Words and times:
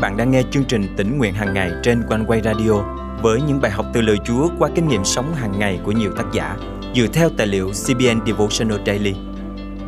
bạn 0.00 0.16
đang 0.16 0.30
nghe 0.30 0.42
chương 0.50 0.64
trình 0.64 0.94
tỉnh 0.96 1.18
nguyện 1.18 1.34
hàng 1.34 1.54
ngày 1.54 1.70
trên 1.82 2.02
quanh 2.08 2.24
quay 2.26 2.40
radio 2.44 2.72
với 3.22 3.40
những 3.42 3.60
bài 3.60 3.70
học 3.70 3.86
từ 3.92 4.00
lời 4.00 4.16
Chúa 4.24 4.48
qua 4.58 4.70
kinh 4.74 4.88
nghiệm 4.88 5.04
sống 5.04 5.34
hàng 5.34 5.58
ngày 5.58 5.80
của 5.84 5.92
nhiều 5.92 6.12
tác 6.16 6.24
giả 6.32 6.56
dựa 6.94 7.06
theo 7.12 7.30
tài 7.36 7.46
liệu 7.46 7.70
CBN 7.70 8.26
Devotional 8.26 8.78
Daily. 8.86 9.14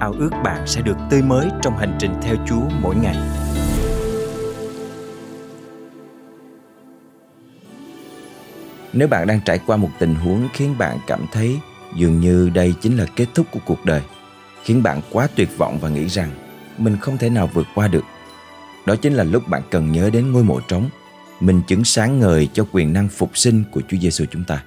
Ao 0.01 0.15
ước 0.19 0.31
bạn 0.45 0.67
sẽ 0.67 0.83
được 0.83 0.97
tươi 1.11 1.23
mới 1.23 1.49
trong 1.63 1.77
hành 1.77 1.97
trình 1.99 2.15
theo 2.23 2.37
Chúa 2.49 2.63
mỗi 2.83 2.95
ngày. 2.97 3.17
Nếu 8.93 9.09
bạn 9.09 9.27
đang 9.27 9.41
trải 9.45 9.61
qua 9.67 9.77
một 9.77 9.91
tình 9.99 10.15
huống 10.15 10.49
khiến 10.53 10.79
bạn 10.79 10.99
cảm 11.07 11.27
thấy 11.33 11.59
dường 11.97 12.21
như 12.21 12.51
đây 12.55 12.75
chính 12.81 12.97
là 12.97 13.07
kết 13.17 13.27
thúc 13.35 13.47
của 13.53 13.61
cuộc 13.67 13.85
đời, 13.85 14.03
khiến 14.65 14.83
bạn 14.83 15.01
quá 15.11 15.29
tuyệt 15.37 15.59
vọng 15.59 15.79
và 15.81 15.89
nghĩ 15.89 16.09
rằng 16.09 16.31
mình 16.79 16.97
không 17.01 17.19
thể 17.19 17.31
nào 17.31 17.51
vượt 17.55 17.67
qua 17.75 17.89
được 17.89 18.05
đó 18.91 18.97
chính 18.97 19.15
là 19.15 19.25
lúc 19.25 19.49
bạn 19.49 19.63
cần 19.71 19.93
nhớ 19.93 20.11
đến 20.13 20.33
ngôi 20.33 20.45
mộ 20.45 20.61
trống, 20.69 20.89
minh 21.41 21.61
chứng 21.67 21.85
sáng 21.85 22.21
ngời 22.21 22.49
cho 22.53 22.67
quyền 22.73 22.93
năng 22.93 23.09
phục 23.09 23.39
sinh 23.39 23.65
của 23.73 23.81
Chúa 23.89 23.97
Giêsu 23.97 24.25
chúng 24.31 24.45
ta. 24.45 24.65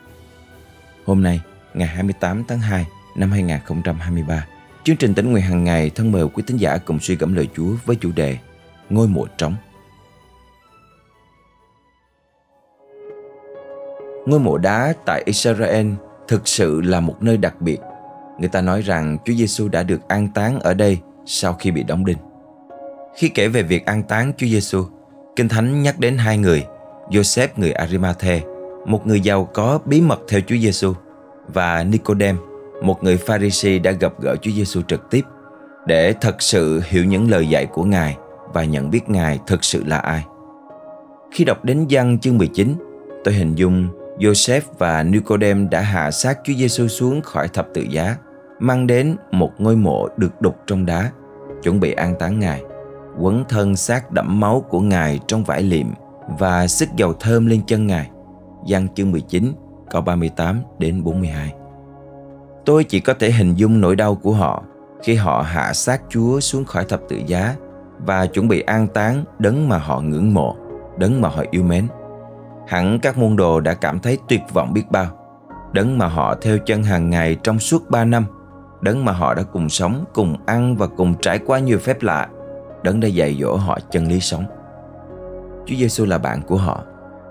Hôm 1.05 1.23
nay, 1.23 1.41
ngày 1.73 1.87
28 1.87 2.43
tháng 2.47 2.59
2 2.59 2.87
năm 3.15 3.31
2023, 3.31 4.47
chương 4.83 4.95
trình 4.95 5.13
tỉnh 5.13 5.31
nguyện 5.31 5.43
hàng 5.43 5.63
ngày 5.63 5.89
thân 5.89 6.11
mời 6.11 6.27
quý 6.33 6.43
tín 6.47 6.57
giả 6.57 6.77
cùng 6.77 6.99
suy 6.99 7.15
gẫm 7.15 7.33
lời 7.33 7.47
Chúa 7.55 7.75
với 7.85 7.95
chủ 7.95 8.11
đề 8.11 8.37
Ngôi 8.89 9.07
mộ 9.07 9.27
trống. 9.37 9.55
Ngôi 14.25 14.39
mộ 14.39 14.57
đá 14.57 14.93
tại 15.05 15.23
Israel 15.25 15.87
thực 16.27 16.47
sự 16.47 16.81
là 16.81 16.99
một 16.99 17.23
nơi 17.23 17.37
đặc 17.37 17.61
biệt. 17.61 17.79
Người 18.39 18.49
ta 18.49 18.61
nói 18.61 18.81
rằng 18.81 19.17
Chúa 19.25 19.33
Giêsu 19.33 19.67
đã 19.67 19.83
được 19.83 20.07
an 20.07 20.27
táng 20.27 20.59
ở 20.59 20.73
đây 20.73 20.99
sau 21.25 21.53
khi 21.53 21.71
bị 21.71 21.83
đóng 21.83 22.05
đinh. 22.05 22.17
Khi 23.15 23.29
kể 23.29 23.47
về 23.47 23.63
việc 23.63 23.85
an 23.85 24.03
táng 24.03 24.33
Chúa 24.37 24.47
Giêsu, 24.47 24.85
Kinh 25.35 25.49
Thánh 25.49 25.83
nhắc 25.83 25.99
đến 25.99 26.17
hai 26.17 26.37
người, 26.37 26.65
Joseph 27.09 27.47
người 27.55 27.71
Arimathe, 27.71 28.41
một 28.85 29.07
người 29.07 29.21
giàu 29.21 29.49
có 29.53 29.79
bí 29.85 30.01
mật 30.01 30.19
theo 30.27 30.41
Chúa 30.47 30.55
Giêsu, 30.57 30.93
và 31.47 31.83
Nicodem, 31.83 32.37
một 32.83 33.03
người 33.03 33.17
Pharisee 33.17 33.79
đã 33.79 33.91
gặp 33.91 34.13
gỡ 34.21 34.35
Chúa 34.41 34.51
Giêsu 34.51 34.81
trực 34.81 35.09
tiếp 35.09 35.21
để 35.85 36.13
thật 36.21 36.41
sự 36.41 36.81
hiểu 36.85 37.05
những 37.05 37.29
lời 37.29 37.47
dạy 37.47 37.65
của 37.65 37.83
Ngài 37.83 38.17
và 38.53 38.63
nhận 38.63 38.89
biết 38.89 39.09
Ngài 39.09 39.39
thực 39.47 39.63
sự 39.63 39.83
là 39.87 39.97
ai. 39.97 40.25
Khi 41.31 41.45
đọc 41.45 41.65
đến 41.65 41.85
văn 41.89 42.19
chương 42.19 42.37
19, 42.37 42.75
tôi 43.23 43.33
hình 43.33 43.55
dung 43.55 43.87
Joseph 44.17 44.61
và 44.77 45.03
Nicodem 45.03 45.69
đã 45.69 45.81
hạ 45.81 46.11
xác 46.11 46.39
Chúa 46.43 46.53
Giêsu 46.53 46.87
xuống 46.87 47.21
khỏi 47.21 47.47
thập 47.47 47.67
tự 47.73 47.81
giá, 47.81 48.15
mang 48.59 48.87
đến 48.87 49.15
một 49.31 49.51
ngôi 49.57 49.75
mộ 49.75 50.07
được 50.17 50.41
đục 50.41 50.55
trong 50.67 50.85
đá, 50.85 51.11
chuẩn 51.63 51.79
bị 51.79 51.91
an 51.91 52.15
táng 52.19 52.39
Ngài 52.39 52.61
quấn 53.19 53.43
thân 53.49 53.75
xác 53.75 54.11
đẫm 54.11 54.39
máu 54.39 54.61
của 54.69 54.79
Ngài 54.79 55.19
trong 55.27 55.43
vải 55.43 55.63
liệm 55.63 55.87
và 56.39 56.67
sức 56.67 56.89
dầu 56.95 57.13
thơm 57.13 57.45
lên 57.45 57.61
chân 57.67 57.87
Ngài. 57.87 58.09
Giăng 58.65 58.87
chương 58.95 59.11
19, 59.11 59.53
câu 59.91 60.01
38 60.01 60.61
đến 60.79 61.03
42. 61.03 61.53
Tôi 62.65 62.83
chỉ 62.83 62.99
có 62.99 63.13
thể 63.13 63.31
hình 63.31 63.53
dung 63.53 63.81
nỗi 63.81 63.95
đau 63.95 64.15
của 64.15 64.31
họ 64.31 64.63
khi 65.03 65.15
họ 65.15 65.41
hạ 65.41 65.73
xác 65.73 66.01
Chúa 66.09 66.39
xuống 66.39 66.65
khỏi 66.65 66.85
thập 66.85 67.01
tự 67.09 67.21
giá 67.27 67.55
và 68.05 68.25
chuẩn 68.25 68.47
bị 68.47 68.61
an 68.61 68.87
táng 68.87 69.23
đấng 69.39 69.69
mà 69.69 69.77
họ 69.77 70.01
ngưỡng 70.01 70.33
mộ, 70.33 70.55
đấng 70.97 71.21
mà 71.21 71.29
họ 71.29 71.43
yêu 71.51 71.63
mến. 71.63 71.87
Hẳn 72.67 72.99
các 72.99 73.17
môn 73.17 73.35
đồ 73.35 73.59
đã 73.59 73.73
cảm 73.73 73.99
thấy 73.99 74.17
tuyệt 74.29 74.41
vọng 74.53 74.73
biết 74.73 74.91
bao. 74.91 75.07
Đấng 75.73 75.97
mà 75.97 76.07
họ 76.07 76.35
theo 76.41 76.57
chân 76.57 76.83
hàng 76.83 77.09
ngày 77.09 77.37
trong 77.43 77.59
suốt 77.59 77.89
3 77.89 78.05
năm, 78.05 78.25
đấng 78.81 79.05
mà 79.05 79.11
họ 79.11 79.33
đã 79.33 79.43
cùng 79.43 79.69
sống, 79.69 80.05
cùng 80.13 80.35
ăn 80.45 80.75
và 80.77 80.87
cùng 80.87 81.15
trải 81.21 81.39
qua 81.39 81.59
nhiều 81.59 81.77
phép 81.77 82.01
lạ 82.01 82.27
đấng 82.83 82.99
đã 82.99 83.07
dạy 83.07 83.37
dỗ 83.41 83.55
họ 83.55 83.79
chân 83.91 84.07
lý 84.07 84.19
sống. 84.19 84.45
Chúa 85.65 85.75
Giêsu 85.75 86.05
là 86.05 86.17
bạn 86.17 86.41
của 86.41 86.57
họ, 86.57 86.83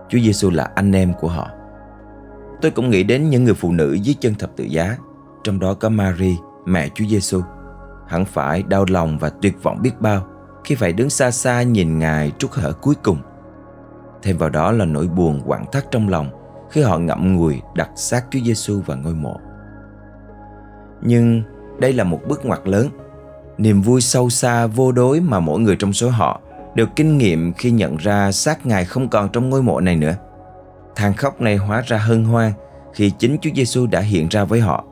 Chúa 0.08 0.18
Giêsu 0.18 0.50
là 0.50 0.70
anh 0.74 0.92
em 0.92 1.12
của 1.20 1.28
họ. 1.28 1.48
Tôi 2.60 2.70
cũng 2.70 2.90
nghĩ 2.90 3.02
đến 3.02 3.30
những 3.30 3.44
người 3.44 3.54
phụ 3.54 3.72
nữ 3.72 3.92
dưới 3.92 4.14
chân 4.20 4.34
thập 4.34 4.56
tự 4.56 4.64
giá, 4.64 4.96
trong 5.44 5.60
đó 5.60 5.74
có 5.74 5.88
Mary, 5.88 6.36
mẹ 6.66 6.88
Chúa 6.94 7.04
Giêsu. 7.04 7.40
Hẳn 8.08 8.24
phải 8.24 8.62
đau 8.62 8.84
lòng 8.88 9.18
và 9.18 9.30
tuyệt 9.42 9.62
vọng 9.62 9.82
biết 9.82 10.00
bao 10.00 10.26
khi 10.64 10.74
phải 10.74 10.92
đứng 10.92 11.10
xa 11.10 11.30
xa 11.30 11.62
nhìn 11.62 11.98
Ngài 11.98 12.32
trút 12.38 12.50
hở 12.52 12.72
cuối 12.72 12.94
cùng. 13.02 13.18
Thêm 14.22 14.38
vào 14.38 14.50
đó 14.50 14.72
là 14.72 14.84
nỗi 14.84 15.08
buồn 15.08 15.42
quặn 15.46 15.64
thắt 15.72 15.90
trong 15.90 16.08
lòng 16.08 16.30
khi 16.70 16.82
họ 16.82 16.98
ngậm 16.98 17.36
ngùi 17.36 17.60
đặt 17.74 17.90
xác 17.96 18.26
Chúa 18.30 18.38
Giêsu 18.44 18.80
vào 18.86 18.96
ngôi 18.96 19.14
mộ. 19.14 19.40
Nhưng 21.02 21.42
đây 21.78 21.92
là 21.92 22.04
một 22.04 22.20
bước 22.28 22.44
ngoặt 22.44 22.60
lớn 22.64 22.88
niềm 23.62 23.82
vui 23.82 24.00
sâu 24.00 24.30
xa 24.30 24.66
vô 24.66 24.92
đối 24.92 25.20
mà 25.20 25.40
mỗi 25.40 25.60
người 25.60 25.76
trong 25.76 25.92
số 25.92 26.10
họ 26.10 26.40
được 26.74 26.88
kinh 26.96 27.18
nghiệm 27.18 27.52
khi 27.52 27.70
nhận 27.70 27.96
ra 27.96 28.32
xác 28.32 28.66
Ngài 28.66 28.84
không 28.84 29.08
còn 29.08 29.28
trong 29.28 29.50
ngôi 29.50 29.62
mộ 29.62 29.80
này 29.80 29.96
nữa. 29.96 30.14
Than 30.96 31.14
khóc 31.14 31.40
này 31.40 31.56
hóa 31.56 31.82
ra 31.86 31.98
hân 31.98 32.24
hoan 32.24 32.52
khi 32.94 33.10
chính 33.18 33.36
Chúa 33.40 33.50
Giêsu 33.54 33.86
đã 33.86 34.00
hiện 34.00 34.28
ra 34.28 34.44
với 34.44 34.60
họ. 34.60 34.84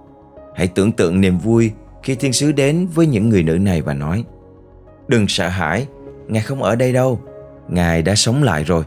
Hãy 0.54 0.66
tưởng 0.66 0.92
tượng 0.92 1.20
niềm 1.20 1.38
vui 1.38 1.72
khi 2.02 2.14
thiên 2.14 2.32
sứ 2.32 2.52
đến 2.52 2.88
với 2.94 3.06
những 3.06 3.28
người 3.28 3.42
nữ 3.42 3.58
này 3.58 3.82
và 3.82 3.94
nói 3.94 4.24
Đừng 5.08 5.28
sợ 5.28 5.48
hãi, 5.48 5.86
Ngài 6.28 6.42
không 6.42 6.62
ở 6.62 6.76
đây 6.76 6.92
đâu, 6.92 7.20
Ngài 7.68 8.02
đã 8.02 8.14
sống 8.14 8.42
lại 8.42 8.64
rồi. 8.64 8.84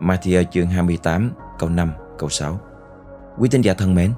Matthew 0.00 0.44
chương 0.44 0.66
28 0.66 1.32
câu 1.58 1.68
5 1.68 1.92
câu 2.18 2.28
6 2.28 2.60
Quý 3.38 3.48
tín 3.52 3.60
giả 3.60 3.74
thân 3.74 3.94
mến, 3.94 4.12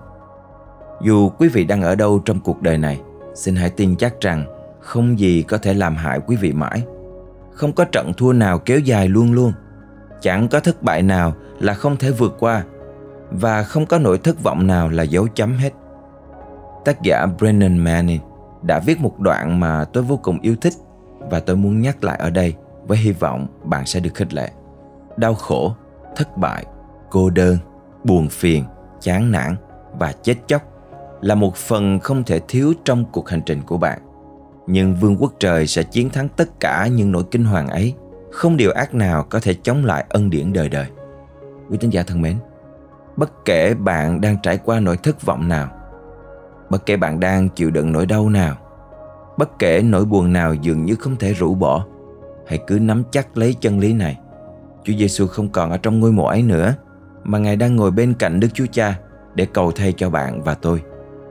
dù 1.03 1.29
quý 1.29 1.49
vị 1.49 1.65
đang 1.65 1.83
ở 1.83 1.95
đâu 1.95 2.19
trong 2.25 2.41
cuộc 2.41 2.63
đời 2.63 2.79
này, 2.79 3.01
xin 3.35 3.57
hãy 3.57 3.71
tin 3.71 3.97
chắc 3.97 4.21
rằng 4.21 4.54
không 4.85 5.19
gì 5.19 5.43
có 5.43 5.59
thể 5.59 5.75
làm 5.75 5.97
hại 5.97 6.21
quý 6.27 6.37
vị 6.37 6.53
mãi. 6.53 6.85
Không 7.53 7.73
có 7.73 7.85
trận 7.85 8.13
thua 8.17 8.33
nào 8.33 8.59
kéo 8.59 8.79
dài 8.79 9.09
luôn 9.09 9.33
luôn. 9.33 9.53
Chẳng 10.21 10.49
có 10.49 10.61
thất 10.61 10.83
bại 10.83 11.03
nào 11.03 11.35
là 11.61 11.75
không 11.75 11.97
thể 11.97 12.11
vượt 12.11 12.37
qua. 12.39 12.65
Và 13.31 13.63
không 13.63 13.87
có 13.87 13.99
nỗi 13.99 14.19
thất 14.19 14.43
vọng 14.43 14.67
nào 14.67 14.89
là 14.89 15.03
dấu 15.03 15.27
chấm 15.35 15.57
hết. 15.57 15.73
Tác 16.85 17.03
giả 17.03 17.27
Brennan 17.39 17.79
Manning 17.79 18.21
đã 18.63 18.81
viết 18.87 19.01
một 19.01 19.21
đoạn 19.21 19.61
mà 19.61 19.85
tôi 19.85 20.03
vô 20.03 20.17
cùng 20.23 20.41
yêu 20.41 20.55
thích 20.61 20.73
và 21.19 21.41
tôi 21.41 21.57
muốn 21.57 21.81
nhắc 21.81 22.05
lại 22.05 22.19
ở 22.19 22.31
đây 22.31 22.55
với 22.87 22.99
hy 22.99 23.13
vọng 23.13 23.47
bạn 23.65 23.87
sẽ 23.87 24.01
được 24.01 24.15
khích 24.15 24.35
lệ. 24.35 24.51
Đau 25.17 25.35
khổ, 25.35 25.75
thất 26.17 26.37
bại, 26.37 26.65
cô 27.11 27.31
đơn, 27.31 27.59
buồn 28.05 28.29
phiền, 28.29 28.65
chán 29.01 29.33
nản 29.33 29.57
và 29.99 30.13
chết 30.23 30.35
chóc 30.47 30.63
là 31.21 31.35
một 31.35 31.57
phần 31.57 31.99
không 31.99 32.25
thể 32.25 32.41
thiếu 32.49 32.73
trong 32.85 33.05
cuộc 33.13 33.29
hành 33.29 33.43
trình 33.47 33.63
của 33.63 33.79
bạn 33.79 33.99
nhưng 34.67 34.95
vương 34.95 35.17
quốc 35.17 35.33
trời 35.41 35.67
sẽ 35.67 35.83
chiến 35.83 36.11
thắng 36.11 36.29
tất 36.29 36.61
cả 36.61 36.87
những 36.87 37.13
nỗi 37.13 37.23
kinh 37.31 37.45
hoàng 37.45 37.69
ấy. 37.69 37.95
Không 38.31 38.57
điều 38.57 38.73
ác 38.73 38.95
nào 38.95 39.27
có 39.31 39.41
thể 39.41 39.55
chống 39.63 39.85
lại 39.85 40.05
ân 40.09 40.31
điển 40.31 40.53
đời 40.53 40.69
đời. 40.69 40.87
Quý 41.71 41.79
tín 41.81 41.91
giả 41.91 42.03
thân 42.03 42.23
mến, 42.23 42.37
Bất 43.17 43.45
kể 43.45 43.75
bạn 43.75 44.21
đang 44.21 44.37
trải 44.43 44.59
qua 44.59 44.81
nỗi 44.81 44.97
thất 44.97 45.23
vọng 45.23 45.49
nào, 45.49 45.69
Bất 46.71 46.87
kể 46.87 46.97
bạn 46.97 47.21
đang 47.21 47.49
chịu 47.49 47.71
đựng 47.71 47.93
nỗi 47.93 48.07
đau 48.07 48.29
nào, 48.29 48.57
Bất 49.39 49.59
kể 49.59 49.83
nỗi 49.83 50.05
buồn 50.05 50.33
nào 50.33 50.55
dường 50.55 50.85
như 50.85 50.95
không 50.95 51.17
thể 51.17 51.33
rũ 51.33 51.55
bỏ, 51.55 51.87
Hãy 52.47 52.59
cứ 52.67 52.79
nắm 52.79 53.03
chắc 53.11 53.37
lấy 53.37 53.55
chân 53.61 53.79
lý 53.79 53.93
này. 53.93 54.19
Chúa 54.85 54.93
Giêsu 54.99 55.27
không 55.27 55.49
còn 55.49 55.71
ở 55.71 55.77
trong 55.77 56.01
ngôi 56.01 56.13
mộ 56.13 56.27
ấy 56.27 56.43
nữa, 56.43 56.75
Mà 57.25 57.39
Ngài 57.39 57.57
đang 57.57 57.77
ngồi 57.77 57.91
bên 57.91 58.15
cạnh 58.15 58.41
Đức 58.41 58.49
Chúa 58.55 58.67
Cha 58.73 58.99
Để 59.35 59.47
cầu 59.47 59.73
thay 59.73 59.93
cho 59.97 60.11
bạn 60.11 60.43
và 60.43 60.55
tôi. 60.55 60.83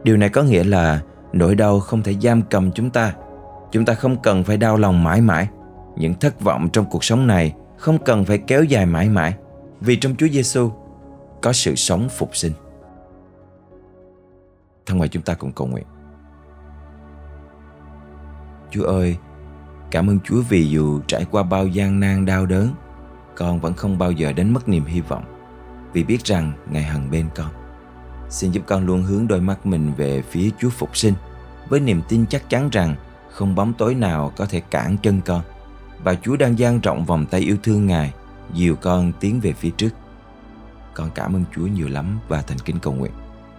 Điều 0.04 0.18
này 0.18 0.30
có 0.30 0.44
nghĩa 0.44 0.64
là 0.64 1.02
Nỗi 1.34 1.56
đau 1.56 1.80
không 1.80 2.04
thể 2.04 2.14
giam 2.22 2.42
cầm 2.42 2.72
chúng 2.72 2.90
ta. 2.90 3.14
Chúng 3.74 3.86
ta 3.86 3.94
không 3.94 4.22
cần 4.22 4.44
phải 4.44 4.58
đau 4.58 4.78
lòng 4.78 5.04
mãi 5.04 5.22
mãi. 5.22 5.48
Những 5.96 6.14
thất 6.14 6.42
vọng 6.42 6.70
trong 6.74 6.86
cuộc 6.86 7.04
sống 7.04 7.28
này 7.28 7.56
không 7.78 7.98
cần 8.06 8.26
phải 8.26 8.38
kéo 8.38 8.64
dài 8.64 8.86
mãi 8.86 9.10
mãi, 9.10 9.34
vì 9.82 9.96
trong 9.96 10.16
Chúa 10.16 10.28
Giêsu 10.28 10.72
có 11.42 11.54
sự 11.54 11.76
sống 11.76 12.10
phục 12.10 12.36
sinh. 12.36 12.52
Thân 14.86 15.00
mời 15.00 15.08
chúng 15.08 15.24
ta 15.24 15.34
cùng 15.34 15.52
cầu 15.52 15.68
nguyện. 15.68 15.86
Chúa 18.72 18.84
ơi, 18.84 19.18
cảm 19.92 20.10
ơn 20.10 20.20
Chúa 20.20 20.42
vì 20.50 20.70
dù 20.70 21.00
trải 21.08 21.26
qua 21.32 21.44
bao 21.44 21.68
gian 21.68 22.00
nan 22.00 22.26
đau 22.26 22.46
đớn, 22.46 22.70
con 23.36 23.60
vẫn 23.60 23.74
không 23.74 23.98
bao 23.98 24.12
giờ 24.12 24.34
đến 24.34 24.54
mất 24.54 24.70
niềm 24.70 24.86
hy 24.86 25.02
vọng, 25.02 25.24
vì 25.94 26.04
biết 26.04 26.24
rằng 26.24 26.52
Ngài 26.70 26.84
hằng 26.84 27.12
bên 27.12 27.26
con. 27.36 27.50
Xin 28.30 28.52
giúp 28.52 28.64
con 28.68 28.86
luôn 28.86 29.04
hướng 29.04 29.28
đôi 29.28 29.42
mắt 29.42 29.66
mình 29.66 29.94
về 29.98 30.22
phía 30.22 30.50
Chúa 30.60 30.70
phục 30.70 30.98
sinh, 30.98 31.14
với 31.70 31.80
niềm 31.80 32.02
tin 32.10 32.26
chắc 32.30 32.50
chắn 32.50 32.70
rằng 32.72 32.96
không 33.34 33.56
bóng 33.56 33.74
tối 33.74 33.96
nào 33.96 34.34
có 34.36 34.46
thể 34.46 34.60
cản 34.60 34.98
chân 34.98 35.22
con 35.26 35.42
và 36.04 36.16
Chúa 36.16 36.36
đang 36.36 36.60
dang 36.60 36.80
rộng 36.80 37.06
vòng 37.06 37.26
tay 37.26 37.42
yêu 37.42 37.58
thương 37.64 37.86
Ngài 37.86 38.14
dìu 38.54 38.76
con 38.76 39.12
tiến 39.20 39.40
về 39.40 39.54
phía 39.54 39.70
trước. 39.70 39.90
Con 40.94 41.10
cảm 41.16 41.36
ơn 41.36 41.44
Chúa 41.56 41.68
nhiều 41.68 41.88
lắm 41.88 42.20
và 42.28 42.42
thành 42.42 42.60
kính 42.60 42.80
cầu 42.80 42.94
nguyện 42.94 43.12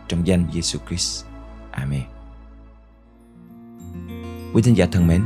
trong 0.08 0.26
danh 0.26 0.44
Giêsu 0.52 0.78
Christ. 0.88 1.24
Amen. 1.70 2.02
Quý 4.54 4.62
thính 4.62 4.76
giả 4.76 4.86
thân 4.92 5.06
mến, 5.06 5.22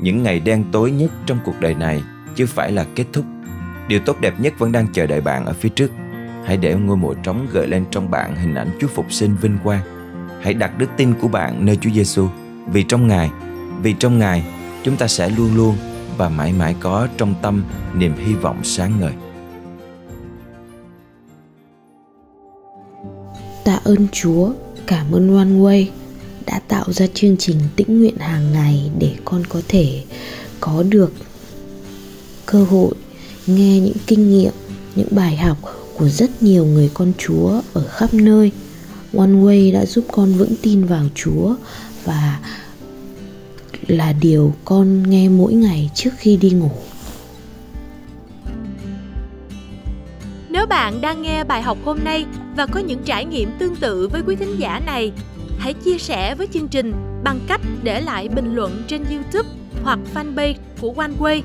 những 0.00 0.22
ngày 0.22 0.40
đen 0.40 0.64
tối 0.72 0.90
nhất 0.90 1.10
trong 1.26 1.38
cuộc 1.44 1.60
đời 1.60 1.74
này 1.74 2.02
chưa 2.34 2.46
phải 2.46 2.72
là 2.72 2.86
kết 2.94 3.04
thúc. 3.12 3.24
Điều 3.88 4.00
tốt 4.00 4.16
đẹp 4.20 4.40
nhất 4.40 4.54
vẫn 4.58 4.72
đang 4.72 4.86
chờ 4.92 5.06
đợi 5.06 5.20
bạn 5.20 5.46
ở 5.46 5.52
phía 5.52 5.68
trước. 5.68 5.90
Hãy 6.44 6.56
để 6.56 6.74
ngôi 6.74 6.96
mộ 6.96 7.14
trống 7.14 7.46
gợi 7.52 7.66
lên 7.66 7.84
trong 7.90 8.10
bạn 8.10 8.36
hình 8.36 8.54
ảnh 8.54 8.70
Chúa 8.80 8.88
phục 8.88 9.12
sinh 9.12 9.36
vinh 9.40 9.58
quang. 9.64 9.82
Hãy 10.42 10.54
đặt 10.54 10.78
đức 10.78 10.90
tin 10.96 11.14
của 11.14 11.28
bạn 11.28 11.66
nơi 11.66 11.76
Chúa 11.76 11.90
Giêsu 11.90 12.28
vì 12.72 12.84
trong 12.88 13.08
Ngài, 13.08 13.30
vì 13.82 13.94
trong 13.98 14.18
Ngài 14.18 14.44
chúng 14.84 14.96
ta 14.96 15.08
sẽ 15.08 15.28
luôn 15.28 15.56
luôn 15.56 15.76
và 16.16 16.28
mãi 16.28 16.52
mãi 16.52 16.74
có 16.80 17.08
trong 17.16 17.34
tâm 17.42 17.64
niềm 17.94 18.14
hy 18.26 18.34
vọng 18.34 18.64
sáng 18.64 19.00
ngời. 19.00 19.12
Tạ 23.64 23.80
ơn 23.84 24.06
Chúa, 24.12 24.50
cảm 24.86 25.12
ơn 25.12 25.36
One 25.36 25.48
Way 25.48 25.86
đã 26.46 26.60
tạo 26.68 26.92
ra 26.92 27.06
chương 27.14 27.36
trình 27.36 27.56
tĩnh 27.76 27.98
nguyện 27.98 28.16
hàng 28.16 28.52
ngày 28.52 28.90
để 28.98 29.14
con 29.24 29.42
có 29.48 29.60
thể 29.68 30.04
có 30.60 30.82
được 30.82 31.12
cơ 32.46 32.64
hội 32.64 32.94
nghe 33.46 33.80
những 33.80 33.96
kinh 34.06 34.30
nghiệm 34.30 34.52
những 34.94 35.08
bài 35.10 35.36
học 35.36 35.58
của 35.98 36.08
rất 36.08 36.42
nhiều 36.42 36.64
người 36.64 36.90
con 36.94 37.12
chúa 37.18 37.60
ở 37.72 37.86
khắp 37.88 38.14
nơi 38.14 38.52
one 39.16 39.32
way 39.32 39.72
đã 39.72 39.86
giúp 39.86 40.04
con 40.12 40.32
vững 40.32 40.54
tin 40.62 40.84
vào 40.84 41.04
chúa 41.14 41.54
và 42.04 42.40
là 43.86 44.12
điều 44.12 44.54
con 44.64 45.10
nghe 45.10 45.28
mỗi 45.28 45.52
ngày 45.52 45.90
trước 45.94 46.10
khi 46.18 46.36
đi 46.36 46.50
ngủ 46.50 46.70
nếu 50.56 50.66
bạn 50.66 51.00
đang 51.00 51.22
nghe 51.22 51.44
bài 51.44 51.62
học 51.62 51.78
hôm 51.84 51.98
nay 52.04 52.26
và 52.56 52.66
có 52.66 52.80
những 52.80 53.02
trải 53.04 53.24
nghiệm 53.24 53.50
tương 53.58 53.76
tự 53.76 54.08
với 54.08 54.22
quý 54.26 54.36
thính 54.36 54.56
giả 54.58 54.80
này, 54.86 55.12
hãy 55.58 55.74
chia 55.74 55.98
sẻ 55.98 56.34
với 56.34 56.46
chương 56.46 56.68
trình 56.68 56.92
bằng 57.24 57.40
cách 57.48 57.60
để 57.82 58.00
lại 58.00 58.28
bình 58.28 58.54
luận 58.54 58.82
trên 58.88 59.04
youtube 59.04 59.48
hoặc 59.82 59.98
fanpage 60.14 60.54
của 60.80 60.92
OneWay. 60.92 61.42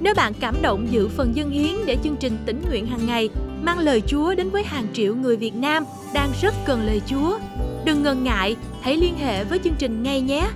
Nếu 0.00 0.14
bạn 0.14 0.32
cảm 0.40 0.54
động 0.62 0.86
giữ 0.90 1.08
phần 1.08 1.36
dân 1.36 1.50
hiến 1.50 1.86
để 1.86 1.96
chương 2.04 2.16
trình 2.16 2.36
tỉnh 2.46 2.62
nguyện 2.68 2.86
hàng 2.86 3.06
ngày 3.06 3.28
mang 3.62 3.78
lời 3.78 4.02
Chúa 4.06 4.34
đến 4.34 4.50
với 4.50 4.64
hàng 4.64 4.86
triệu 4.92 5.14
người 5.14 5.36
Việt 5.36 5.54
Nam 5.54 5.84
đang 6.12 6.32
rất 6.42 6.54
cần 6.66 6.86
lời 6.86 7.00
Chúa, 7.06 7.38
đừng 7.84 8.02
ngần 8.02 8.24
ngại, 8.24 8.56
hãy 8.80 8.96
liên 8.96 9.18
hệ 9.18 9.44
với 9.44 9.58
chương 9.64 9.74
trình 9.78 10.02
ngay 10.02 10.20
nhé. 10.20 10.48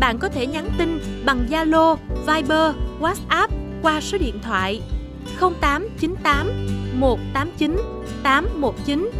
Bạn 0.00 0.18
có 0.18 0.28
thể 0.28 0.46
nhắn 0.46 0.68
tin 0.78 1.00
bằng 1.24 1.46
Zalo, 1.50 1.96
Viber, 2.26 2.74
WhatsApp 3.00 3.48
qua 3.82 4.00
số 4.00 4.18
điện 4.18 4.38
thoại 4.42 4.80
0898 5.40 6.66
189 6.94 7.76
819 8.22 9.10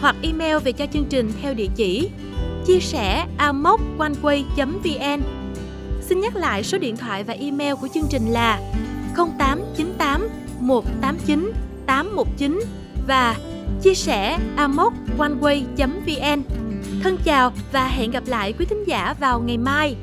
hoặc 0.00 0.16
email 0.22 0.58
về 0.58 0.72
cho 0.72 0.86
chương 0.92 1.04
trình 1.04 1.32
theo 1.42 1.54
địa 1.54 1.68
chỉ 1.76 2.10
chia 2.66 2.80
sẻ 2.80 3.26
amoconeway.vn 3.38 5.20
Xin 6.00 6.20
nhắc 6.20 6.36
lại 6.36 6.62
số 6.62 6.78
điện 6.78 6.96
thoại 6.96 7.24
và 7.24 7.34
email 7.34 7.74
của 7.80 7.88
chương 7.94 8.06
trình 8.10 8.26
là 8.26 8.60
0898 9.16 10.28
189 10.60 11.52
819 11.88 12.60
và 13.06 13.36
chia 13.82 13.94
sẻ 13.94 14.38
amoconeway.vn. 14.56 16.42
Thân 17.02 17.18
chào 17.24 17.52
và 17.72 17.88
hẹn 17.88 18.10
gặp 18.10 18.22
lại 18.26 18.52
quý 18.58 18.64
thính 18.64 18.84
giả 18.84 19.14
vào 19.20 19.40
ngày 19.40 19.58
mai. 19.58 19.96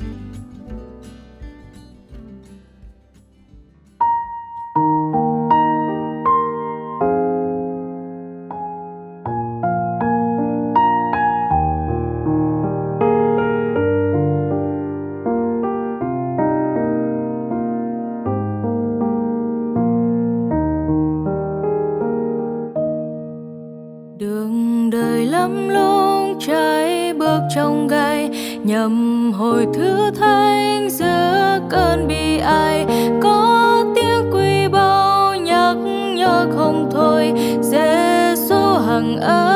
Lông 25.48 26.38
trai 26.40 27.12
bước 27.14 27.40
trong 27.54 27.88
gai, 27.88 28.30
nhầm 28.64 29.32
hồi 29.32 29.66
thứ 29.74 30.10
thanh 30.20 30.90
giữa 30.90 31.60
cơn 31.70 32.08
bi 32.08 32.38
ai. 32.38 32.86
Có 33.22 33.84
tiếng 33.94 34.30
quy 34.32 34.68
bao 34.68 35.36
nhắc 35.36 35.76
nhớ 36.16 36.46
không 36.56 36.90
thôi 36.92 37.32
Giêsu 37.62 38.78
hằng 38.86 39.16
ơi. 39.20 39.55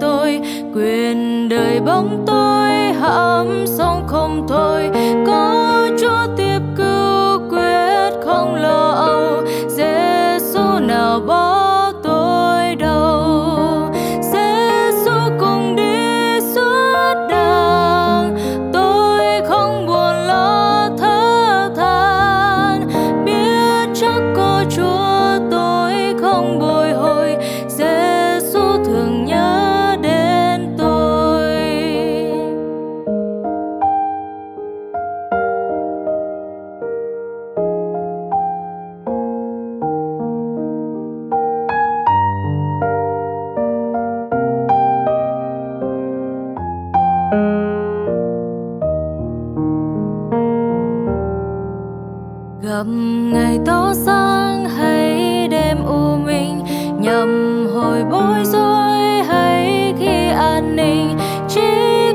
Tôi 0.00 0.40
quyền 0.74 1.48
đời 1.48 1.80
bóng 1.80 2.24
tôi 2.26 2.70
hãm 3.00 3.64
sóng 3.66 4.04
không 4.06 4.46
thôi. 4.48 4.90
Có 5.26 5.61
gặp 52.62 52.86
ngày 53.32 53.58
tỏ 53.66 53.92
sáng 53.94 54.68
hay 54.68 55.48
đêm 55.48 55.84
u 55.84 56.16
minh, 56.16 56.64
nhầm 56.98 57.66
hồi 57.74 58.04
bối 58.10 58.44
rối 58.44 58.98
hay 59.28 59.94
khi 59.98 60.28
an 60.28 60.76
ninh. 60.76 61.18
Chỉ 61.48 61.70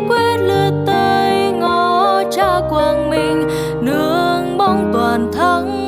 quyết 0.08 0.38
lướt 0.38 0.84
tay 0.86 1.52
ngó 1.52 2.24
cha 2.32 2.62
quang 2.70 3.10
minh, 3.10 3.48
nương 3.82 4.58
bóng 4.58 4.90
toàn 4.94 5.32
thắng 5.34 5.87